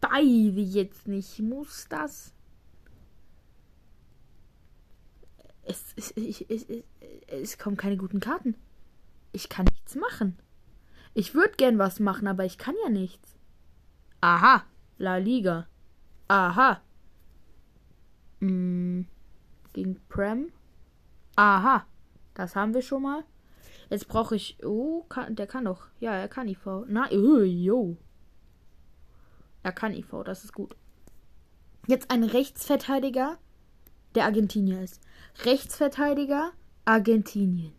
Beide 0.00 0.60
jetzt 0.60 1.08
nicht. 1.08 1.40
Muss 1.40 1.86
das? 1.88 2.32
Es, 5.64 5.92
es, 5.96 6.12
es, 6.12 6.40
es, 6.42 6.66
es 7.26 7.58
kommen 7.58 7.76
keine 7.76 7.96
guten 7.96 8.20
Karten. 8.20 8.54
Ich 9.32 9.48
kann 9.48 9.66
nichts 9.66 9.96
machen. 9.96 10.38
Ich 11.14 11.34
würde 11.34 11.54
gern 11.56 11.78
was 11.78 12.00
machen, 12.00 12.28
aber 12.28 12.44
ich 12.44 12.58
kann 12.58 12.74
ja 12.84 12.88
nichts. 12.88 13.36
Aha, 14.20 14.64
La 14.98 15.16
Liga. 15.16 15.66
Aha. 16.28 16.80
Hm, 18.40 19.06
gegen 19.72 20.00
Prem. 20.08 20.52
Aha, 21.36 21.86
das 22.34 22.56
haben 22.56 22.74
wir 22.74 22.82
schon 22.82 23.02
mal. 23.02 23.24
Jetzt 23.90 24.08
brauche 24.08 24.36
ich. 24.36 24.58
Oh, 24.64 25.02
kann, 25.04 25.34
der 25.36 25.46
kann 25.46 25.64
doch. 25.64 25.88
Ja, 26.00 26.12
er 26.12 26.28
kann 26.28 26.48
IV. 26.48 26.66
Na, 26.86 27.08
oh, 27.10 27.42
jo. 27.42 27.96
Er 29.62 29.72
kann 29.72 29.92
IV, 29.92 30.22
das 30.24 30.44
ist 30.44 30.52
gut. 30.52 30.76
Jetzt 31.86 32.10
ein 32.10 32.22
Rechtsverteidiger, 32.22 33.38
der 34.14 34.24
Argentinier 34.24 34.82
ist. 34.82 35.00
Rechtsverteidiger, 35.44 36.52
Argentinien. 36.84 37.72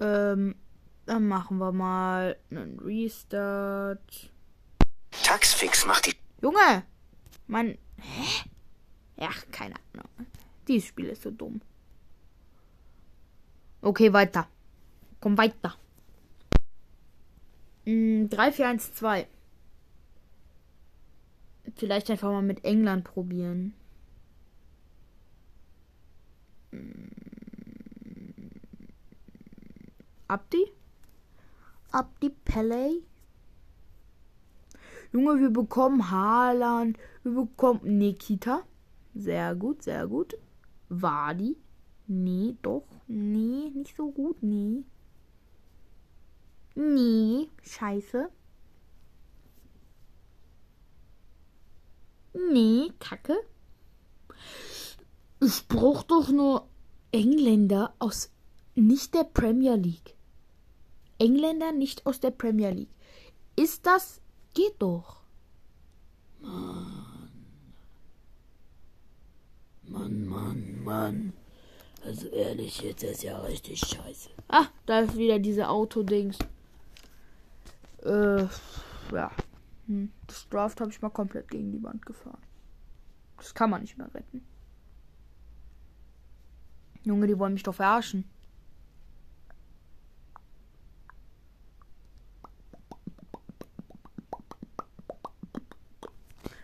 Ähm, 0.00 0.54
dann 1.10 1.26
machen 1.26 1.58
wir 1.58 1.72
mal 1.72 2.36
einen 2.52 2.78
Restart. 2.78 4.30
Taxfix 5.10 5.84
macht 5.84 6.06
die. 6.06 6.14
Junge! 6.40 6.84
Mann. 7.48 7.76
Hä? 7.96 8.48
Ja, 9.16 9.30
keine 9.50 9.74
Ahnung. 9.92 10.28
Dieses 10.68 10.88
Spiel 10.88 11.06
ist 11.06 11.22
so 11.22 11.32
dumm. 11.32 11.60
Okay, 13.82 14.12
weiter. 14.12 14.46
Komm 15.20 15.36
weiter. 15.36 15.74
Mm, 17.86 18.28
3, 18.28 18.52
4, 18.52 18.68
1, 18.68 18.94
2. 18.94 19.26
Vielleicht 21.74 22.08
einfach 22.08 22.30
mal 22.30 22.40
mit 22.40 22.64
England 22.64 23.02
probieren. 23.02 23.74
Mm. 26.70 27.08
Abdi? 30.28 30.70
Abdi 31.92 32.30
Pele? 32.30 33.02
Junge, 35.12 35.40
wir 35.40 35.50
bekommen 35.50 36.10
Haaland, 36.10 36.96
wir 37.24 37.32
bekommen 37.32 37.98
Nikita. 37.98 38.62
Sehr 39.14 39.56
gut, 39.56 39.82
sehr 39.82 40.06
gut. 40.06 40.36
Wadi? 40.88 41.56
Nee, 42.06 42.56
doch. 42.62 42.86
Nee, 43.08 43.70
nicht 43.74 43.96
so 43.96 44.10
gut, 44.10 44.42
nee. 44.42 44.84
Nee, 46.76 47.48
scheiße. 47.62 48.30
Nee, 52.34 52.92
Kacke. 53.00 53.36
Ich 55.40 55.66
brauch 55.66 56.04
doch 56.04 56.28
nur 56.30 56.68
Engländer 57.10 57.94
aus 57.98 58.30
nicht 58.74 59.14
der 59.14 59.24
Premier 59.24 59.74
League. 59.74 60.16
Engländer 61.20 61.72
nicht 61.72 62.06
aus 62.06 62.18
der 62.18 62.30
Premier 62.30 62.70
League. 62.70 62.94
Ist 63.56 63.86
das. 63.86 64.20
Geht 64.54 64.74
doch. 64.80 65.22
Mann. 66.40 67.30
Mann, 69.84 70.26
Mann, 70.26 70.84
Mann. 70.84 71.32
Also 72.04 72.28
ehrlich, 72.28 72.80
jetzt 72.80 73.02
ist 73.02 73.22
ja 73.22 73.38
richtig 73.40 73.80
scheiße. 73.80 74.30
Ah, 74.48 74.66
da 74.86 75.00
ist 75.00 75.16
wieder 75.16 75.38
diese 75.38 75.68
Autodings. 75.68 76.38
Äh, 78.02 78.46
ja. 79.12 79.30
Hm. 79.86 80.10
Das 80.26 80.48
Draft 80.48 80.80
habe 80.80 80.90
ich 80.90 81.02
mal 81.02 81.10
komplett 81.10 81.50
gegen 81.50 81.72
die 81.72 81.82
Wand 81.82 82.06
gefahren. 82.06 82.40
Das 83.36 83.54
kann 83.54 83.70
man 83.70 83.82
nicht 83.82 83.98
mehr 83.98 84.12
retten. 84.14 84.42
Junge, 87.02 87.26
die 87.26 87.38
wollen 87.38 87.54
mich 87.54 87.62
doch 87.62 87.74
verarschen. 87.74 88.24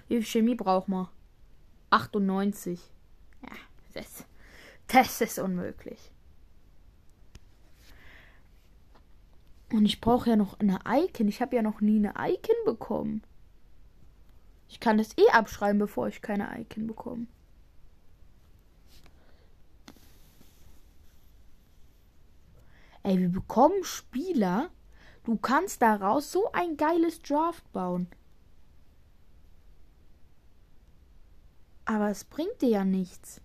Wie 0.09 0.17
viel 0.17 0.25
Chemie 0.25 0.55
braucht 0.55 0.89
man? 0.89 1.09
98. 1.91 2.81
Ja, 3.43 3.49
das, 3.95 4.25
das 4.89 5.21
ist 5.21 5.39
unmöglich. 5.39 6.13
Und 9.73 9.85
ich 9.85 10.01
brauche 10.01 10.31
ja 10.31 10.37
noch 10.37 10.61
eine 10.61 10.79
Icon. 10.87 11.29
Ich 11.29 11.41
habe 11.41 11.57
ja 11.57 11.63
noch 11.63 11.81
nie 11.81 11.99
eine 11.99 12.15
Icon 12.17 12.57
bekommen. 12.65 13.23
Ich 14.69 14.81
kann 14.81 14.99
das 14.99 15.17
eh 15.19 15.31
abschreiben, 15.33 15.79
bevor 15.79 16.09
ich 16.09 16.23
keine 16.23 16.49
Icon 16.61 16.87
bekomme. 16.87 17.27
Ey, 23.03 23.19
wir 23.19 23.29
bekommen 23.29 23.85
Spieler. 23.85 24.71
Du 25.25 25.37
kannst 25.37 25.83
daraus 25.83 26.31
so 26.31 26.51
ein 26.53 26.77
geiles 26.77 27.23
Draft 27.23 27.71
bauen. 27.73 28.09
Aber 31.87 32.11
es 32.11 32.25
bringt 32.25 32.61
dir 32.61 32.69
ja 32.69 32.85
nichts. 32.85 33.40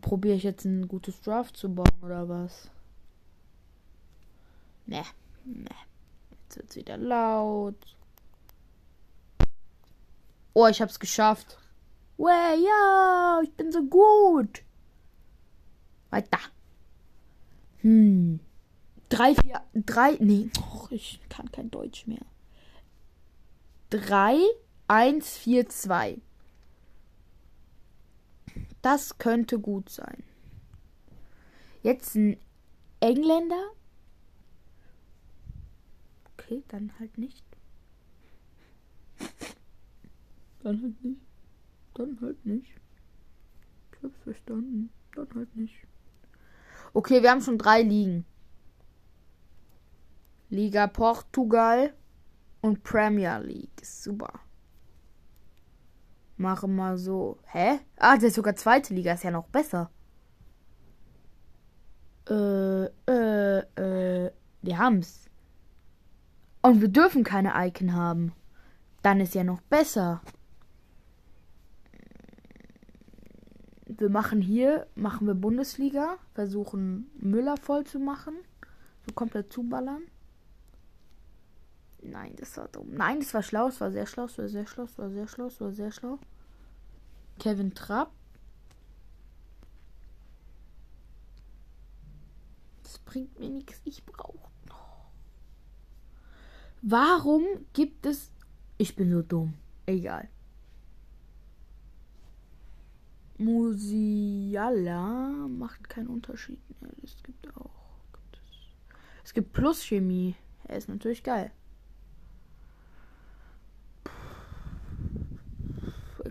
Probiere 0.00 0.36
ich 0.36 0.42
jetzt 0.42 0.64
ein 0.64 0.88
gutes 0.88 1.20
Draft 1.20 1.56
zu 1.56 1.72
bauen 1.72 2.02
oder 2.02 2.28
was? 2.28 2.70
Ne, 4.86 5.04
ne. 5.44 5.70
Jetzt 6.30 6.56
wird's 6.56 6.76
wieder 6.76 6.96
laut. 6.96 7.96
Oh, 10.54 10.66
ich 10.66 10.80
hab's 10.80 10.98
geschafft. 10.98 11.58
Way, 12.16 12.64
ja, 12.64 13.40
ich 13.42 13.52
bin 13.52 13.70
so 13.70 13.82
gut. 13.84 14.62
Weiter. 16.10 16.38
Hm. 17.82 18.40
Drei, 19.08 19.34
vier, 19.34 19.60
drei, 19.74 20.16
nee, 20.20 20.50
och, 20.58 20.90
ich 20.90 21.20
kann 21.28 21.52
kein 21.52 21.70
Deutsch 21.70 22.06
mehr. 22.06 22.24
Drei, 23.90 24.38
eins, 24.88 25.36
vier, 25.36 25.68
zwei. 25.68 26.18
Das 28.84 29.16
könnte 29.16 29.58
gut 29.58 29.88
sein. 29.88 30.22
Jetzt 31.82 32.16
ein 32.16 32.36
Engländer. 33.00 33.70
Okay, 36.34 36.62
dann 36.68 36.92
halt 36.98 37.16
nicht. 37.16 37.42
Dann 40.62 40.82
halt 40.82 41.02
nicht. 41.02 41.20
Dann 41.94 42.18
halt 42.20 42.44
nicht. 42.44 42.74
Ich 43.92 44.02
hab's 44.02 44.22
verstanden. 44.22 44.90
Dann 45.14 45.28
halt 45.34 45.56
nicht. 45.56 45.78
Okay, 46.92 47.22
wir 47.22 47.30
haben 47.30 47.40
schon 47.40 47.56
drei 47.56 47.80
Ligen. 47.80 48.26
Liga 50.50 50.88
Portugal 50.88 51.94
und 52.60 52.82
Premier 52.82 53.38
League. 53.38 53.82
Super. 53.82 54.43
Machen 56.36 56.74
wir 56.76 56.98
so. 56.98 57.38
Hä? 57.44 57.78
Ah, 57.96 58.14
das 58.14 58.24
ist 58.24 58.34
sogar 58.34 58.56
zweite 58.56 58.94
Liga. 58.94 59.12
Ist 59.12 59.24
ja 59.24 59.30
noch 59.30 59.46
besser. 59.46 59.90
Äh, 62.28 62.84
äh, 63.08 63.58
äh. 63.76 64.32
Wir 64.62 64.78
haben's. 64.78 65.28
Und 66.62 66.80
wir 66.80 66.88
dürfen 66.88 67.24
keine 67.24 67.52
Icon 67.66 67.92
haben. 67.92 68.32
Dann 69.02 69.20
ist 69.20 69.34
ja 69.34 69.44
noch 69.44 69.60
besser. 69.60 70.22
Wir 73.86 74.08
machen 74.08 74.40
hier, 74.40 74.86
machen 74.94 75.26
wir 75.26 75.34
Bundesliga, 75.34 76.16
versuchen 76.32 77.10
Müller 77.20 77.56
voll 77.58 77.84
zu 77.84 77.98
machen. 77.98 78.34
So 79.06 79.12
komplett 79.12 79.52
zuballern. 79.52 80.02
Nein, 82.04 82.34
das 82.36 82.56
war 82.56 82.68
dumm. 82.68 82.94
Nein, 82.94 83.20
das 83.20 83.32
war 83.32 83.42
schlau, 83.42 83.68
es 83.68 83.80
war 83.80 83.90
sehr 83.90 84.06
schlau, 84.06 84.24
es 84.24 84.38
war 84.38 84.48
sehr 84.48 84.66
schlau, 84.66 84.84
es 84.84 84.98
war 84.98 85.10
sehr 85.10 85.26
schlau, 85.26 85.46
es 85.46 85.60
war 85.60 85.72
sehr 85.72 85.90
schlau. 85.90 86.18
Kevin 87.38 87.74
Trapp. 87.74 88.12
Das 92.82 92.98
bringt 92.98 93.38
mir 93.40 93.48
nichts, 93.48 93.80
ich 93.84 94.04
brauche. 94.04 94.50
Warum 96.82 97.44
gibt 97.72 98.04
es. 98.04 98.30
Ich 98.76 98.94
bin 98.94 99.10
so 99.10 99.22
dumm. 99.22 99.54
Egal. 99.86 100.28
Musiala 103.38 104.98
macht 105.48 105.88
keinen 105.88 106.08
Unterschied. 106.08 106.60
Es 107.02 107.22
gibt 107.22 107.56
auch. 107.56 107.70
Es. 109.24 109.32
gibt 109.32 109.54
Plus 109.54 109.82
Chemie. 109.82 110.34
Er 110.64 110.76
ist 110.76 110.90
natürlich 110.90 111.22
geil. 111.22 111.50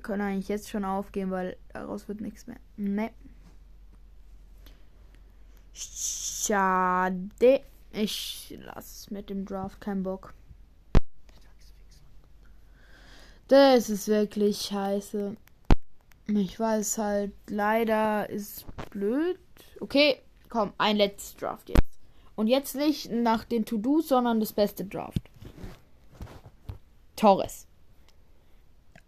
Können 0.04 0.22
eigentlich 0.22 0.50
jetzt 0.50 0.70
schon 0.70 0.86
aufgehen, 0.86 1.32
weil 1.32 1.58
daraus 1.72 2.08
wird 2.08 2.22
nichts 2.22 2.48
mehr. 2.48 2.60
Ne. 2.78 3.12
Schade. 5.74 7.62
Ich 7.92 8.58
lasse 8.60 9.14
mit 9.14 9.30
dem 9.30 9.46
Draft 9.46 9.82
keinen 9.82 10.04
Bock. 10.04 10.34
Das 13.48 13.90
ist 13.90 14.08
wirklich 14.08 14.62
scheiße. 14.62 15.36
Ich 16.28 16.60
weiß 16.60 16.98
halt, 16.98 17.34
leider 17.48 18.30
ist 18.30 18.66
blöd. 18.90 19.40
Okay, 19.80 20.22
komm, 20.50 20.74
ein 20.78 20.98
letztes 20.98 21.36
Draft 21.36 21.70
jetzt. 21.70 21.82
Und 22.36 22.48
jetzt 22.48 22.76
nicht 22.76 23.12
nach 23.12 23.44
den 23.44 23.66
To-Dos, 23.66 24.08
sondern 24.08 24.40
das 24.40 24.54
beste 24.54 24.86
Draft. 24.86 25.22
Torres. 27.16 27.68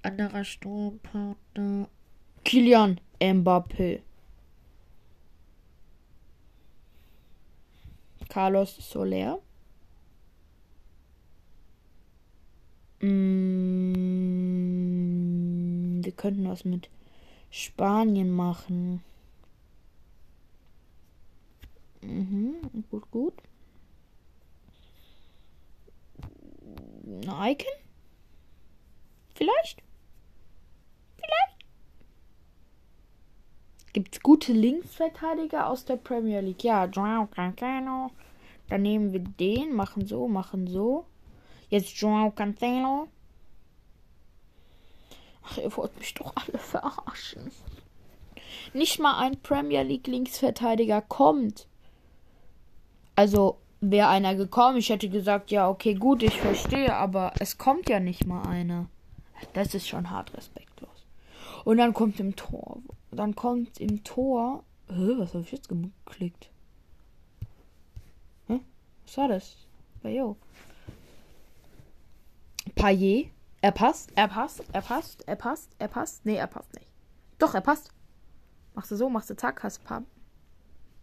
Anderer 0.06 0.44
Sturmpartner. 0.44 1.88
Kilian 2.44 3.02
Mbappé. 3.20 4.04
Carlos 8.30 8.76
Soler. 8.78 9.40
Mm, 13.02 13.96
wir 16.04 16.12
könnten 16.12 16.48
was 16.48 16.66
mit 16.66 16.88
Spanien 17.50 18.30
machen. 18.30 19.04
Mhm, 22.02 22.84
gut, 22.92 23.10
gut. 23.10 23.34
Ein 27.28 27.54
Icon? 27.54 27.74
Vielleicht? 29.34 29.85
Vielleicht? 31.26 31.66
Gibt's 33.94 34.20
gute 34.22 34.54
Linksverteidiger 34.54 35.70
aus 35.70 35.86
der 35.86 35.96
Premier 35.96 36.42
League? 36.42 36.64
Ja, 36.64 36.86
Joao 36.86 37.28
Cancelo. 37.28 38.12
Dann 38.70 38.82
nehmen 38.82 39.14
wir 39.14 39.20
den, 39.20 39.74
machen 39.74 40.06
so, 40.06 40.28
machen 40.28 40.68
so. 40.68 41.06
Jetzt 41.70 42.00
Joao 42.00 42.32
Cancelo. 42.32 43.08
Ach, 45.44 45.58
ihr 45.58 45.76
wollt 45.78 45.98
mich 45.98 46.14
doch 46.14 46.34
alle 46.36 46.58
verarschen. 46.58 47.52
Nicht 48.74 49.00
mal 49.00 49.20
ein 49.20 49.40
Premier 49.42 49.84
League 49.84 50.08
Linksverteidiger 50.08 51.02
kommt. 51.02 51.68
Also 53.16 53.60
wäre 53.80 54.10
einer 54.10 54.36
gekommen, 54.36 54.78
ich 54.78 54.90
hätte 54.90 55.10
gesagt, 55.10 55.52
ja, 55.52 55.70
okay, 55.70 55.94
gut, 55.94 56.24
ich 56.24 56.40
verstehe, 56.40 56.94
aber 56.96 57.34
es 57.40 57.58
kommt 57.58 57.90
ja 57.90 58.00
nicht 58.00 58.26
mal 58.26 58.44
einer. 58.48 58.88
Das 59.54 59.74
ist 59.74 59.88
schon 59.88 60.10
hart 60.10 60.34
respektlos. 60.34 60.75
Und 61.66 61.78
dann 61.78 61.94
kommt 61.94 62.20
im 62.20 62.36
Tor. 62.36 62.82
Dann 63.12 63.36
kommt 63.36 63.80
im 63.82 64.04
Tor. 64.04 64.64
Hä, 64.88 65.16
was 65.18 65.34
habe 65.34 65.44
ich 65.44 65.52
jetzt 65.52 65.68
geklickt? 65.68 66.50
Hä? 68.48 68.62
Was 69.06 69.18
war 69.18 69.28
das? 69.28 69.58
Bayo. 70.02 70.38
Payet. 72.76 73.32
Er 73.62 73.72
passt, 73.72 74.12
er 74.16 74.28
passt, 74.28 74.64
er 74.74 74.82
passt, 74.82 75.28
er 75.28 75.36
passt, 75.36 75.72
er 75.80 75.88
passt. 75.88 76.24
Nee, 76.24 76.36
er 76.36 76.46
passt 76.46 76.72
nicht. 76.76 76.88
Doch, 77.40 77.56
er 77.56 77.62
passt. 77.62 77.90
Machst 78.76 78.92
du 78.92 78.96
so, 78.96 79.10
machst 79.10 79.32
du 79.32 79.36
zack, 79.36 79.64
hast, 79.64 79.84
paar, 79.84 80.04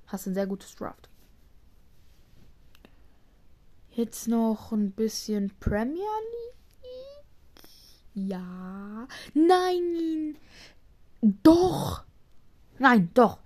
hast 0.06 0.26
ein 0.26 0.34
sehr 0.34 0.46
gutes 0.46 0.76
Draft. 0.76 1.08
Jetzt 3.90 4.28
noch 4.28 4.70
ein 4.70 4.92
bisschen 4.92 5.50
Premier 5.58 5.96
League. 5.96 6.61
Ja. 8.14 9.08
Nein. 9.34 10.36
Doch. 11.20 12.04
Nein, 12.78 13.10
doch. 13.14 13.38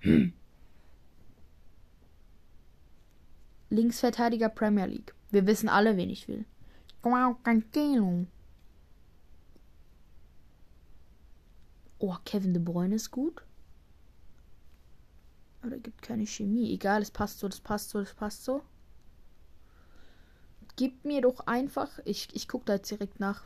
Linksverteidiger 3.69 4.49
Premier 4.49 4.87
League. 4.87 5.13
Wir 5.29 5.45
wissen 5.45 5.69
alle, 5.69 5.97
wen 5.97 6.09
ich 6.09 6.27
will. 6.27 6.45
Oh, 11.99 12.15
Kevin 12.25 12.53
De 12.53 12.61
Bruyne 12.61 12.95
ist 12.95 13.11
gut. 13.11 13.43
Aber 15.61 15.71
da 15.71 15.77
gibt 15.77 16.01
keine 16.01 16.25
Chemie. 16.25 16.73
Egal, 16.73 17.01
es 17.01 17.11
passt 17.11 17.39
so, 17.39 17.47
das 17.47 17.59
passt 17.59 17.89
so, 17.89 17.99
das 17.99 18.13
passt 18.13 18.43
so. 18.43 18.63
Gib 20.75 21.05
mir 21.05 21.21
doch 21.21 21.47
einfach. 21.47 21.99
Ich, 22.05 22.29
ich 22.33 22.47
gucke 22.47 22.65
da 22.65 22.75
jetzt 22.75 22.91
direkt 22.91 23.19
nach. 23.19 23.45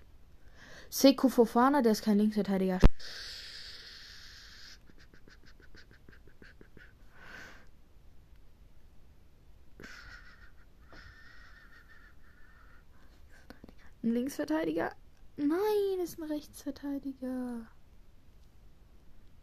Seko 0.93 1.29
Fofana, 1.29 1.81
der 1.81 1.93
ist 1.93 2.03
kein 2.03 2.17
Linksverteidiger. 2.17 2.77
Ein 14.03 14.11
Linksverteidiger? 14.11 14.91
Nein, 15.37 16.03
ist 16.03 16.19
ein 16.19 16.25
Rechtsverteidiger. 16.25 17.67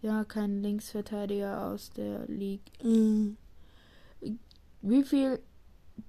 Ja, 0.02 0.24
kein 0.24 0.60
Linksverteidiger 0.62 1.64
aus 1.64 1.88
der 1.88 2.26
Liga. 2.26 2.62
Wie 4.82 5.02
viel? 5.02 5.42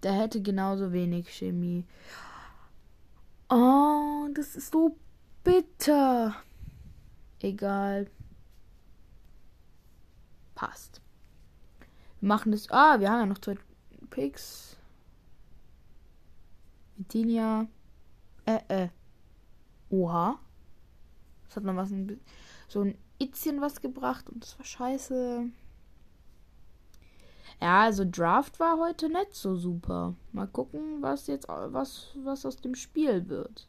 Der 0.04 0.12
hätte 0.12 0.42
genauso 0.42 0.92
wenig 0.92 1.30
Chemie. 1.30 1.86
Oh, 3.50 4.28
das 4.34 4.58
ist 4.58 4.74
so 4.74 4.98
bitter. 5.50 6.36
Egal. 7.40 8.08
Passt. 10.54 11.02
Wir 12.20 12.28
machen 12.28 12.52
das. 12.52 12.70
Ah, 12.70 13.00
wir 13.00 13.10
haben 13.10 13.20
ja 13.20 13.26
noch 13.26 13.40
zwei 13.40 13.56
Picks. 14.12 14.78
Vitinha. 16.98 17.68
Äh, 18.46 18.60
äh. 18.68 18.90
Oha. 19.90 20.38
Das 21.48 21.56
hat 21.56 21.64
noch 21.64 21.76
was. 21.76 21.92
Ein, 21.92 22.20
so 22.68 22.82
ein 22.82 22.98
Itzchen 23.18 23.60
was 23.60 23.82
gebracht 23.82 24.30
und 24.30 24.44
das 24.44 24.58
war 24.60 24.66
scheiße. 24.66 25.50
Ja, 27.62 27.82
also 27.82 28.06
Draft 28.06 28.60
war 28.60 28.78
heute 28.78 29.10
nicht 29.10 29.34
so 29.34 29.56
super. 29.56 30.14
Mal 30.32 30.48
gucken, 30.48 31.02
was 31.02 31.28
jetzt 31.28 31.48
was 31.48 32.10
was 32.24 32.46
aus 32.46 32.58
dem 32.58 32.76
Spiel 32.76 33.28
wird. 33.28 33.69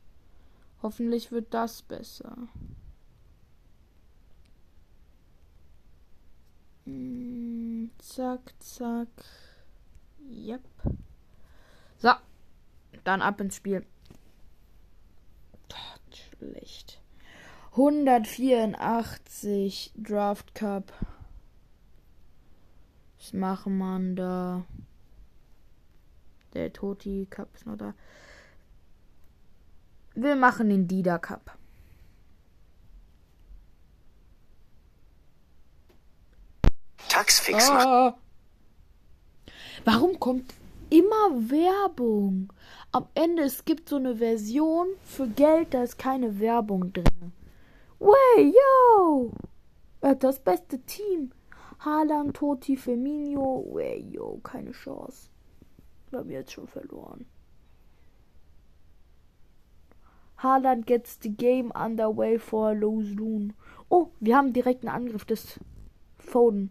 Hoffentlich 0.83 1.31
wird 1.31 1.53
das 1.53 1.83
besser. 1.83 2.49
Hm, 6.85 7.91
zack, 7.99 8.55
zack. 8.59 9.09
Yep. 10.31 10.63
So. 11.99 12.11
Dann 13.05 13.23
ab 13.23 13.41
ins 13.41 13.57
Spiel. 13.57 13.87
Schlecht. 16.41 17.01
184 17.73 19.93
Draft 19.97 20.55
Cup. 20.55 20.93
Was 23.19 23.35
machen 23.35 23.79
man 23.79 24.17
da? 24.17 24.65
Der 26.55 26.73
Toti 26.73 27.27
Cup 27.29 27.55
ist 27.55 27.67
noch 27.67 27.77
da. 27.77 27.93
Wir 30.23 30.37
machen 30.37 30.69
den 30.69 30.87
Dida 30.87 31.19
Cup. 31.19 31.57
Taxfix 37.09 37.71
Ah. 37.71 38.19
Warum 39.87 40.21
kommt 40.21 40.53
immer 40.91 41.31
Werbung? 41.51 42.53
Am 42.93 43.07
Ende 43.15 43.45
es 43.45 43.65
gibt 43.65 43.89
so 43.89 43.97
eine 43.97 44.17
Version 44.17 44.89
für 45.05 45.27
Geld, 45.27 45.73
da 45.73 45.85
ist 45.85 45.97
keine 45.97 46.39
Werbung 46.39 46.93
drin. 46.93 47.33
Way, 47.99 48.53
yo! 48.53 49.33
Er 50.03 50.11
hat 50.11 50.23
das 50.23 50.39
beste 50.39 50.81
Team. 50.81 51.33
Haaland, 51.79 52.37
Toti, 52.37 52.77
Firmino. 52.77 53.65
Way, 53.71 54.01
yo, 54.11 54.39
keine 54.43 54.73
Chance. 54.73 55.31
Wir 56.11 56.19
haben 56.19 56.31
jetzt 56.31 56.53
schon 56.53 56.69
verloren. 56.69 57.25
Haaland 60.43 60.87
gets 60.87 61.17
the 61.17 61.29
game 61.29 61.71
underway 61.75 62.39
for 62.39 62.75
Loon. 62.75 63.53
Oh, 63.91 64.11
wir 64.21 64.37
haben 64.37 64.53
direkt 64.53 64.85
einen 64.85 64.95
Angriff 64.95 65.25
des 65.25 65.61
Foden. 66.19 66.71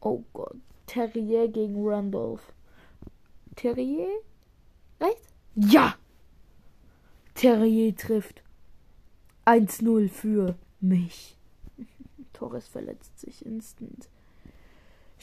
Oh 0.00 0.22
Gott. 0.34 0.56
Terrier 0.86 1.48
gegen 1.48 1.82
Randolph. 1.86 2.52
Terrier? 3.56 4.08
Rechts? 5.00 5.32
Ja! 5.54 5.96
Terrier 7.34 7.96
trifft. 7.96 8.42
1-0 9.46 10.08
für 10.10 10.56
mich. 10.80 11.38
Torres 12.34 12.68
verletzt 12.68 13.18
sich 13.18 13.44
instant. 13.46 14.10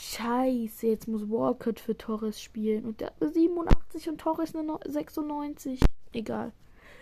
Scheiße, 0.03 0.87
jetzt 0.87 1.07
muss 1.07 1.29
Walcott 1.29 1.79
für 1.79 1.95
Torres 1.95 2.41
spielen. 2.41 2.85
Und 2.85 3.01
der 3.01 3.07
hat 3.07 3.21
eine 3.21 3.31
87 3.31 4.09
und 4.09 4.19
Torres 4.19 4.55
eine 4.55 4.79
96. 4.83 5.79
Egal. 6.11 6.53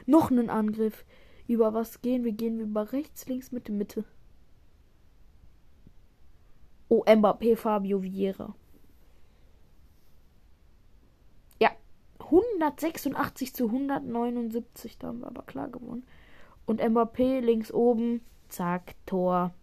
Noch 0.06 0.30
einen 0.30 0.50
Angriff. 0.50 1.06
Über 1.48 1.74
was 1.74 2.02
gehen 2.02 2.26
wir? 2.26 2.34
Gehen 2.34 2.58
wir 2.58 2.66
über 2.66 2.92
rechts, 2.92 3.26
links, 3.28 3.54
Mitte, 3.54 3.72
Mitte. 3.72 4.04
Oh, 6.90 7.06
Mbappé, 7.06 7.56
Fabio 7.56 8.04
Vieira. 8.04 8.54
Ja, 11.62 11.72
186 12.20 13.56
zu 13.56 13.68
179. 13.68 14.98
Da 14.98 15.08
haben 15.08 15.22
wir 15.22 15.28
aber 15.28 15.44
klar 15.44 15.70
gewonnen. 15.70 16.04
Und 16.66 16.82
Mbappé 16.82 17.40
links 17.40 17.72
oben. 17.72 18.20
Zack, 18.50 18.96
Tor. 19.06 19.54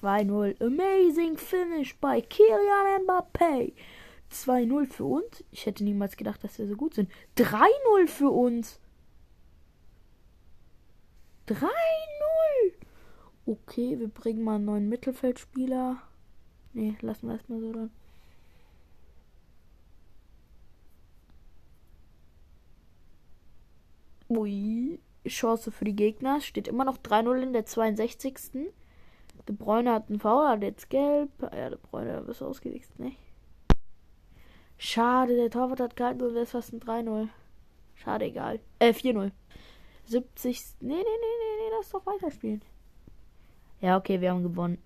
2-0. 0.00 0.62
Amazing 0.64 1.36
Finish 1.36 1.96
bei 1.98 2.20
Kylian 2.20 3.04
Mbappé. 3.04 3.72
2-0 4.32 4.86
für 4.86 5.04
uns. 5.04 5.44
Ich 5.50 5.66
hätte 5.66 5.84
niemals 5.84 6.16
gedacht, 6.16 6.42
dass 6.44 6.58
wir 6.58 6.66
so 6.66 6.76
gut 6.76 6.94
sind. 6.94 7.10
3-0 7.36 8.06
für 8.06 8.30
uns. 8.30 8.78
3-0. 11.48 11.66
Okay, 13.46 13.98
wir 13.98 14.08
bringen 14.08 14.42
mal 14.42 14.56
einen 14.56 14.66
neuen 14.66 14.88
Mittelfeldspieler. 14.88 16.00
Nee, 16.72 16.96
lassen 17.00 17.26
wir 17.26 17.34
erstmal 17.34 17.60
so 17.60 17.72
dann. 17.72 17.90
Ui, 24.28 25.00
Chance 25.26 25.72
für 25.72 25.84
die 25.84 25.96
Gegner. 25.96 26.40
Steht 26.40 26.68
immer 26.68 26.84
noch 26.84 26.98
3-0 26.98 27.42
in 27.42 27.52
der 27.52 27.66
62. 27.66 28.72
De 29.50 29.56
Bruyne 29.56 29.92
hat 29.92 30.08
einen 30.08 30.20
Foul, 30.20 30.46
hat 30.46 30.62
jetzt 30.62 30.90
gelb. 30.90 31.28
Ja, 31.42 31.70
De 31.70 31.78
Bruyne 31.90 32.24
ist 32.28 32.40
ausgewichst, 32.40 32.96
ne? 33.00 33.16
Schade, 34.78 35.34
der 35.34 35.50
Torwart 35.50 35.80
hat 35.80 35.96
gehalten 35.96 36.22
und 36.22 36.34
wäre 36.34 36.46
fast 36.46 36.72
ein 36.72 36.78
3-0. 36.78 37.26
Schade, 37.96 38.26
egal. 38.26 38.60
Äh, 38.78 38.92
4-0. 38.92 39.32
70. 40.04 40.76
Nee, 40.78 40.88
nee, 40.88 40.94
nee, 40.94 41.02
nee, 41.02 41.02
nee, 41.02 41.76
lass 41.76 41.90
doch 41.90 42.06
weiterspielen. 42.06 42.62
Ja, 43.80 43.96
okay, 43.96 44.20
wir 44.20 44.30
haben 44.30 44.44
gewonnen. 44.44 44.78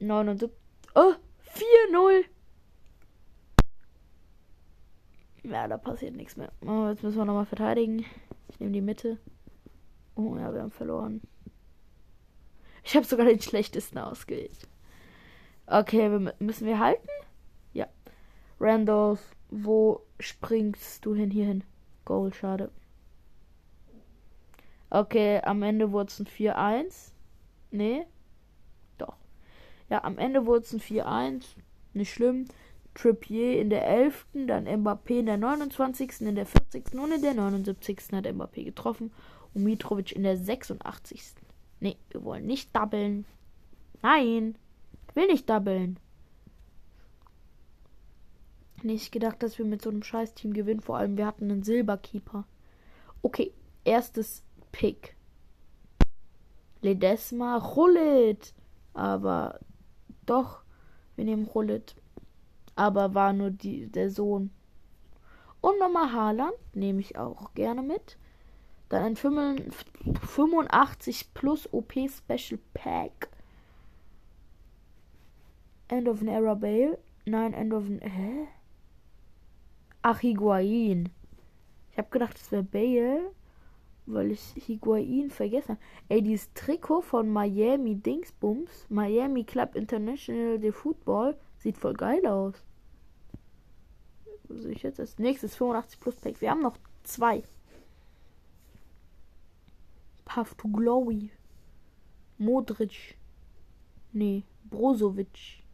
79. 0.00 0.50
Oh, 0.94 1.14
4-0. 1.94 2.24
Ja, 5.44 5.66
da 5.66 5.78
passiert 5.78 6.14
nichts 6.14 6.36
mehr. 6.36 6.52
Oh, 6.66 6.88
jetzt 6.88 7.02
müssen 7.02 7.16
wir 7.16 7.24
nochmal 7.24 7.46
verteidigen. 7.46 8.04
Ich 8.48 8.60
nehme 8.60 8.72
die 8.72 8.82
Mitte. 8.82 9.16
Oh 10.14 10.36
ja, 10.36 10.52
wir 10.52 10.60
haben 10.60 10.70
verloren. 10.70 11.22
Ich 12.84 12.96
habe 12.96 13.06
sogar 13.06 13.26
den 13.26 13.40
schlechtesten 13.40 13.98
ausgewählt. 13.98 14.68
Okay, 15.66 16.10
wir, 16.10 16.34
müssen 16.38 16.66
wir 16.66 16.78
halten? 16.78 17.08
Ja. 17.72 17.86
Randolph, 18.58 19.20
wo 19.50 20.02
springst 20.18 21.04
du 21.04 21.14
hin? 21.14 21.30
Hier 21.30 21.46
hin. 21.46 21.64
Goal, 22.04 22.34
schade. 22.34 22.70
Okay, 24.90 25.40
am 25.44 25.62
Ende 25.62 25.92
wurde 25.92 26.08
es 26.08 26.18
ein 26.18 26.26
4-1. 26.26 27.12
Nee. 27.70 28.04
Doch. 28.98 29.16
Ja, 29.88 30.02
am 30.02 30.18
Ende 30.18 30.46
wurde 30.46 30.64
es 30.64 30.72
ein 30.72 30.80
4-1. 30.80 31.44
Nicht 31.92 32.12
schlimm. 32.12 32.46
Trippier 32.94 33.60
in 33.60 33.70
der 33.70 33.86
11., 33.86 34.26
dann 34.32 34.66
Mbappé 34.66 35.20
in 35.20 35.26
der 35.26 35.36
29., 35.36 36.22
in 36.22 36.34
der 36.34 36.46
40. 36.46 36.94
und 36.94 37.12
in 37.12 37.22
der 37.22 37.34
79. 37.34 37.98
hat 38.12 38.26
Mbappé 38.26 38.64
getroffen. 38.64 39.12
Und 39.54 39.62
Mitrovic 39.62 40.10
in 40.10 40.24
der 40.24 40.36
86. 40.36 41.34
Nee, 41.80 41.96
wir 42.10 42.22
wollen 42.24 42.46
nicht 42.46 42.74
doublen. 42.76 43.24
Nein. 44.02 44.56
Ich 45.08 45.16
will 45.16 45.26
nicht 45.26 45.48
doublen. 45.48 45.98
Nicht 48.82 49.12
gedacht, 49.12 49.42
dass 49.42 49.58
wir 49.58 49.64
mit 49.64 49.82
so 49.82 49.90
einem 49.90 50.02
Scheiß-Team 50.02 50.52
gewinnen. 50.52 50.80
Vor 50.80 50.96
allem, 50.96 51.16
wir 51.16 51.26
hatten 51.26 51.50
einen 51.50 51.62
Silberkeeper. 51.62 52.46
Okay, 53.22 53.52
erstes 53.84 54.42
Pick. 54.72 55.16
Ledesma, 56.80 57.56
Rullet. 57.56 58.54
Aber 58.94 59.60
doch, 60.26 60.62
wir 61.16 61.24
nehmen 61.24 61.46
Rullet. 61.46 61.94
Aber 62.76 63.14
war 63.14 63.32
nur 63.32 63.50
die, 63.50 63.86
der 63.90 64.10
Sohn. 64.10 64.50
Und 65.60 65.78
nochmal 65.78 66.12
Haaland, 66.12 66.54
nehme 66.74 67.00
ich 67.00 67.18
auch 67.18 67.52
gerne 67.54 67.82
mit. 67.82 68.16
Dann 68.90 69.04
ein 69.04 69.16
85 69.16 71.32
plus 71.32 71.72
OP 71.72 71.92
Special 71.92 72.60
Pack. 72.74 73.30
End 75.88 76.06
of 76.08 76.20
an 76.20 76.28
Era 76.28 76.54
Bale. 76.54 76.98
Nein, 77.24 77.54
End 77.54 77.72
of 77.72 77.84
an. 77.84 78.00
Hä? 78.00 78.48
Ach, 80.02 80.20
Higuain. 80.20 81.08
Ich 81.92 81.98
habe 81.98 82.10
gedacht, 82.10 82.36
es 82.36 82.50
wäre 82.50 82.64
Bale, 82.64 83.30
weil 84.06 84.32
ich 84.32 84.54
Higuain 84.56 85.30
vergessen 85.30 85.76
habe. 85.76 85.80
Ey, 86.08 86.22
dieses 86.22 86.52
Trikot 86.54 87.02
von 87.02 87.30
Miami 87.30 87.94
Dingsbums, 87.94 88.86
Miami 88.88 89.44
Club 89.44 89.76
International 89.76 90.58
de 90.58 90.72
Football, 90.72 91.36
sieht 91.58 91.78
voll 91.78 91.94
geil 91.94 92.26
aus. 92.26 92.54
Was 94.48 94.64
ich 94.64 94.82
jetzt 94.82 94.98
als 94.98 95.16
nächstes 95.20 95.54
85 95.54 96.00
plus 96.00 96.16
Pack. 96.16 96.40
Wir 96.40 96.50
haben 96.50 96.62
noch 96.62 96.76
zwei. 97.04 97.44
Path 100.30 100.56
to 100.58 100.68
Glory. 100.68 101.32
Modric. 102.38 103.16
Nee, 104.12 104.44
Brozovic. 104.70 105.64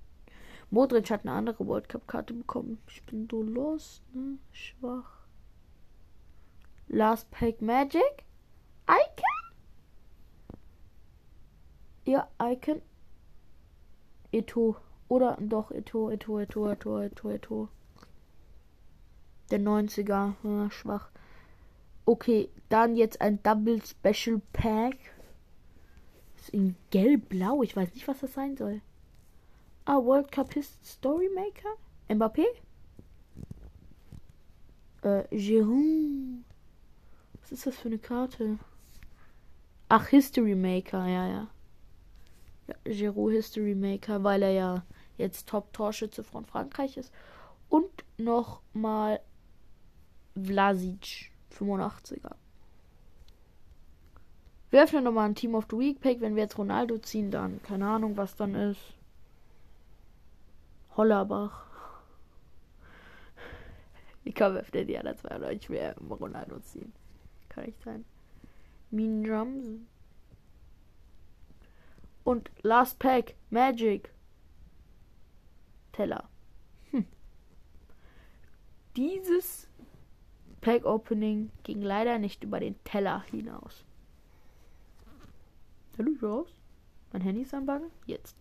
Modric 0.70 1.10
hat 1.10 1.26
eine 1.26 1.32
andere 1.32 1.66
World 1.66 1.90
Cup 1.90 2.08
Karte 2.08 2.32
bekommen. 2.32 2.78
Ich 2.88 3.04
bin 3.04 3.28
so 3.30 3.42
lost, 3.42 4.02
ne? 4.14 4.38
Schwach. 4.52 5.26
Last 6.88 7.30
Pack 7.30 7.60
Magic. 7.60 8.24
Icon? 8.88 9.52
Ja, 12.06 12.26
Icon. 12.40 12.80
Eto. 14.32 14.76
Oder 15.08 15.36
doch 15.38 15.70
Eto, 15.70 16.10
Eto, 16.10 16.40
Eto, 16.40 16.70
Eto, 16.70 17.02
Eto, 17.02 17.30
Eto. 17.30 17.68
Der 19.50 19.60
90er. 19.60 20.32
Ja, 20.42 20.70
schwach. 20.70 21.10
Okay, 22.06 22.48
dann 22.68 22.96
jetzt 22.96 23.20
ein 23.20 23.42
Double 23.42 23.80
Special 23.82 24.40
Pack. 24.52 24.96
Ist 26.36 26.50
in 26.50 26.76
gelb-blau. 26.90 27.62
Ich 27.62 27.76
weiß 27.76 27.94
nicht, 27.94 28.06
was 28.08 28.20
das 28.20 28.34
sein 28.34 28.56
soll. 28.56 28.80
Ah, 29.84 30.02
World 30.02 30.32
Cup 30.32 30.52
Story 30.84 31.28
Maker? 31.34 31.76
Mbappé? 32.08 32.44
Äh, 35.02 35.24
Giroud. 35.30 36.44
Was 37.40 37.52
ist 37.52 37.66
das 37.66 37.76
für 37.76 37.88
eine 37.88 37.98
Karte? 37.98 38.58
Ach, 39.88 40.08
History 40.08 40.56
Maker, 40.56 41.06
ja, 41.06 41.28
ja. 41.28 41.48
Ja, 42.66 42.74
Giroud 42.84 43.32
History 43.32 43.76
Maker, 43.76 44.24
weil 44.24 44.42
er 44.42 44.50
ja 44.50 44.86
jetzt 45.16 45.48
Top-Torschütze 45.48 46.24
von 46.24 46.44
Frankreich 46.44 46.96
ist. 46.96 47.12
Und 47.68 48.04
nochmal 48.18 49.20
Vlasic, 50.34 51.30
85er. 51.56 52.34
Wir 54.76 54.84
öffnen 54.84 55.04
nochmal 55.04 55.30
ein 55.30 55.34
Team 55.34 55.54
of 55.54 55.64
the 55.70 55.78
Week 55.78 56.02
Pack. 56.02 56.20
Wenn 56.20 56.36
wir 56.36 56.42
jetzt 56.42 56.58
Ronaldo 56.58 56.98
ziehen, 56.98 57.30
dann 57.30 57.62
keine 57.62 57.86
Ahnung, 57.88 58.18
was 58.18 58.36
dann 58.36 58.54
ist. 58.54 58.92
Hollerbach. 60.98 61.64
Ich 64.24 64.34
kann 64.34 64.54
öffnen 64.54 64.86
die 64.86 64.98
anderen 64.98 65.16
zwei 65.16 65.38
Leute 65.38 65.72
mehr 65.72 65.96
Ronaldo 65.96 66.58
ziehen. 66.58 66.92
Kann 67.48 67.64
nicht 67.64 67.82
sein. 67.84 68.04
Mean 68.90 69.24
Drums. 69.24 69.80
Und 72.22 72.50
Last 72.60 72.98
Pack, 72.98 73.34
Magic. 73.48 74.12
Teller. 75.92 76.28
Hm. 76.90 77.06
Dieses 78.94 79.70
Pack 80.60 80.84
Opening 80.84 81.50
ging 81.62 81.80
leider 81.80 82.18
nicht 82.18 82.44
über 82.44 82.60
den 82.60 82.76
Teller 82.84 83.22
hinaus. 83.30 83.85
Hallo, 85.98 86.10
raus. 86.22 86.48
Mein 87.12 87.22
Handy 87.22 87.42
ist 87.42 87.54
am 87.54 87.64
Buggen? 87.64 87.90
Jetzt. 88.04 88.34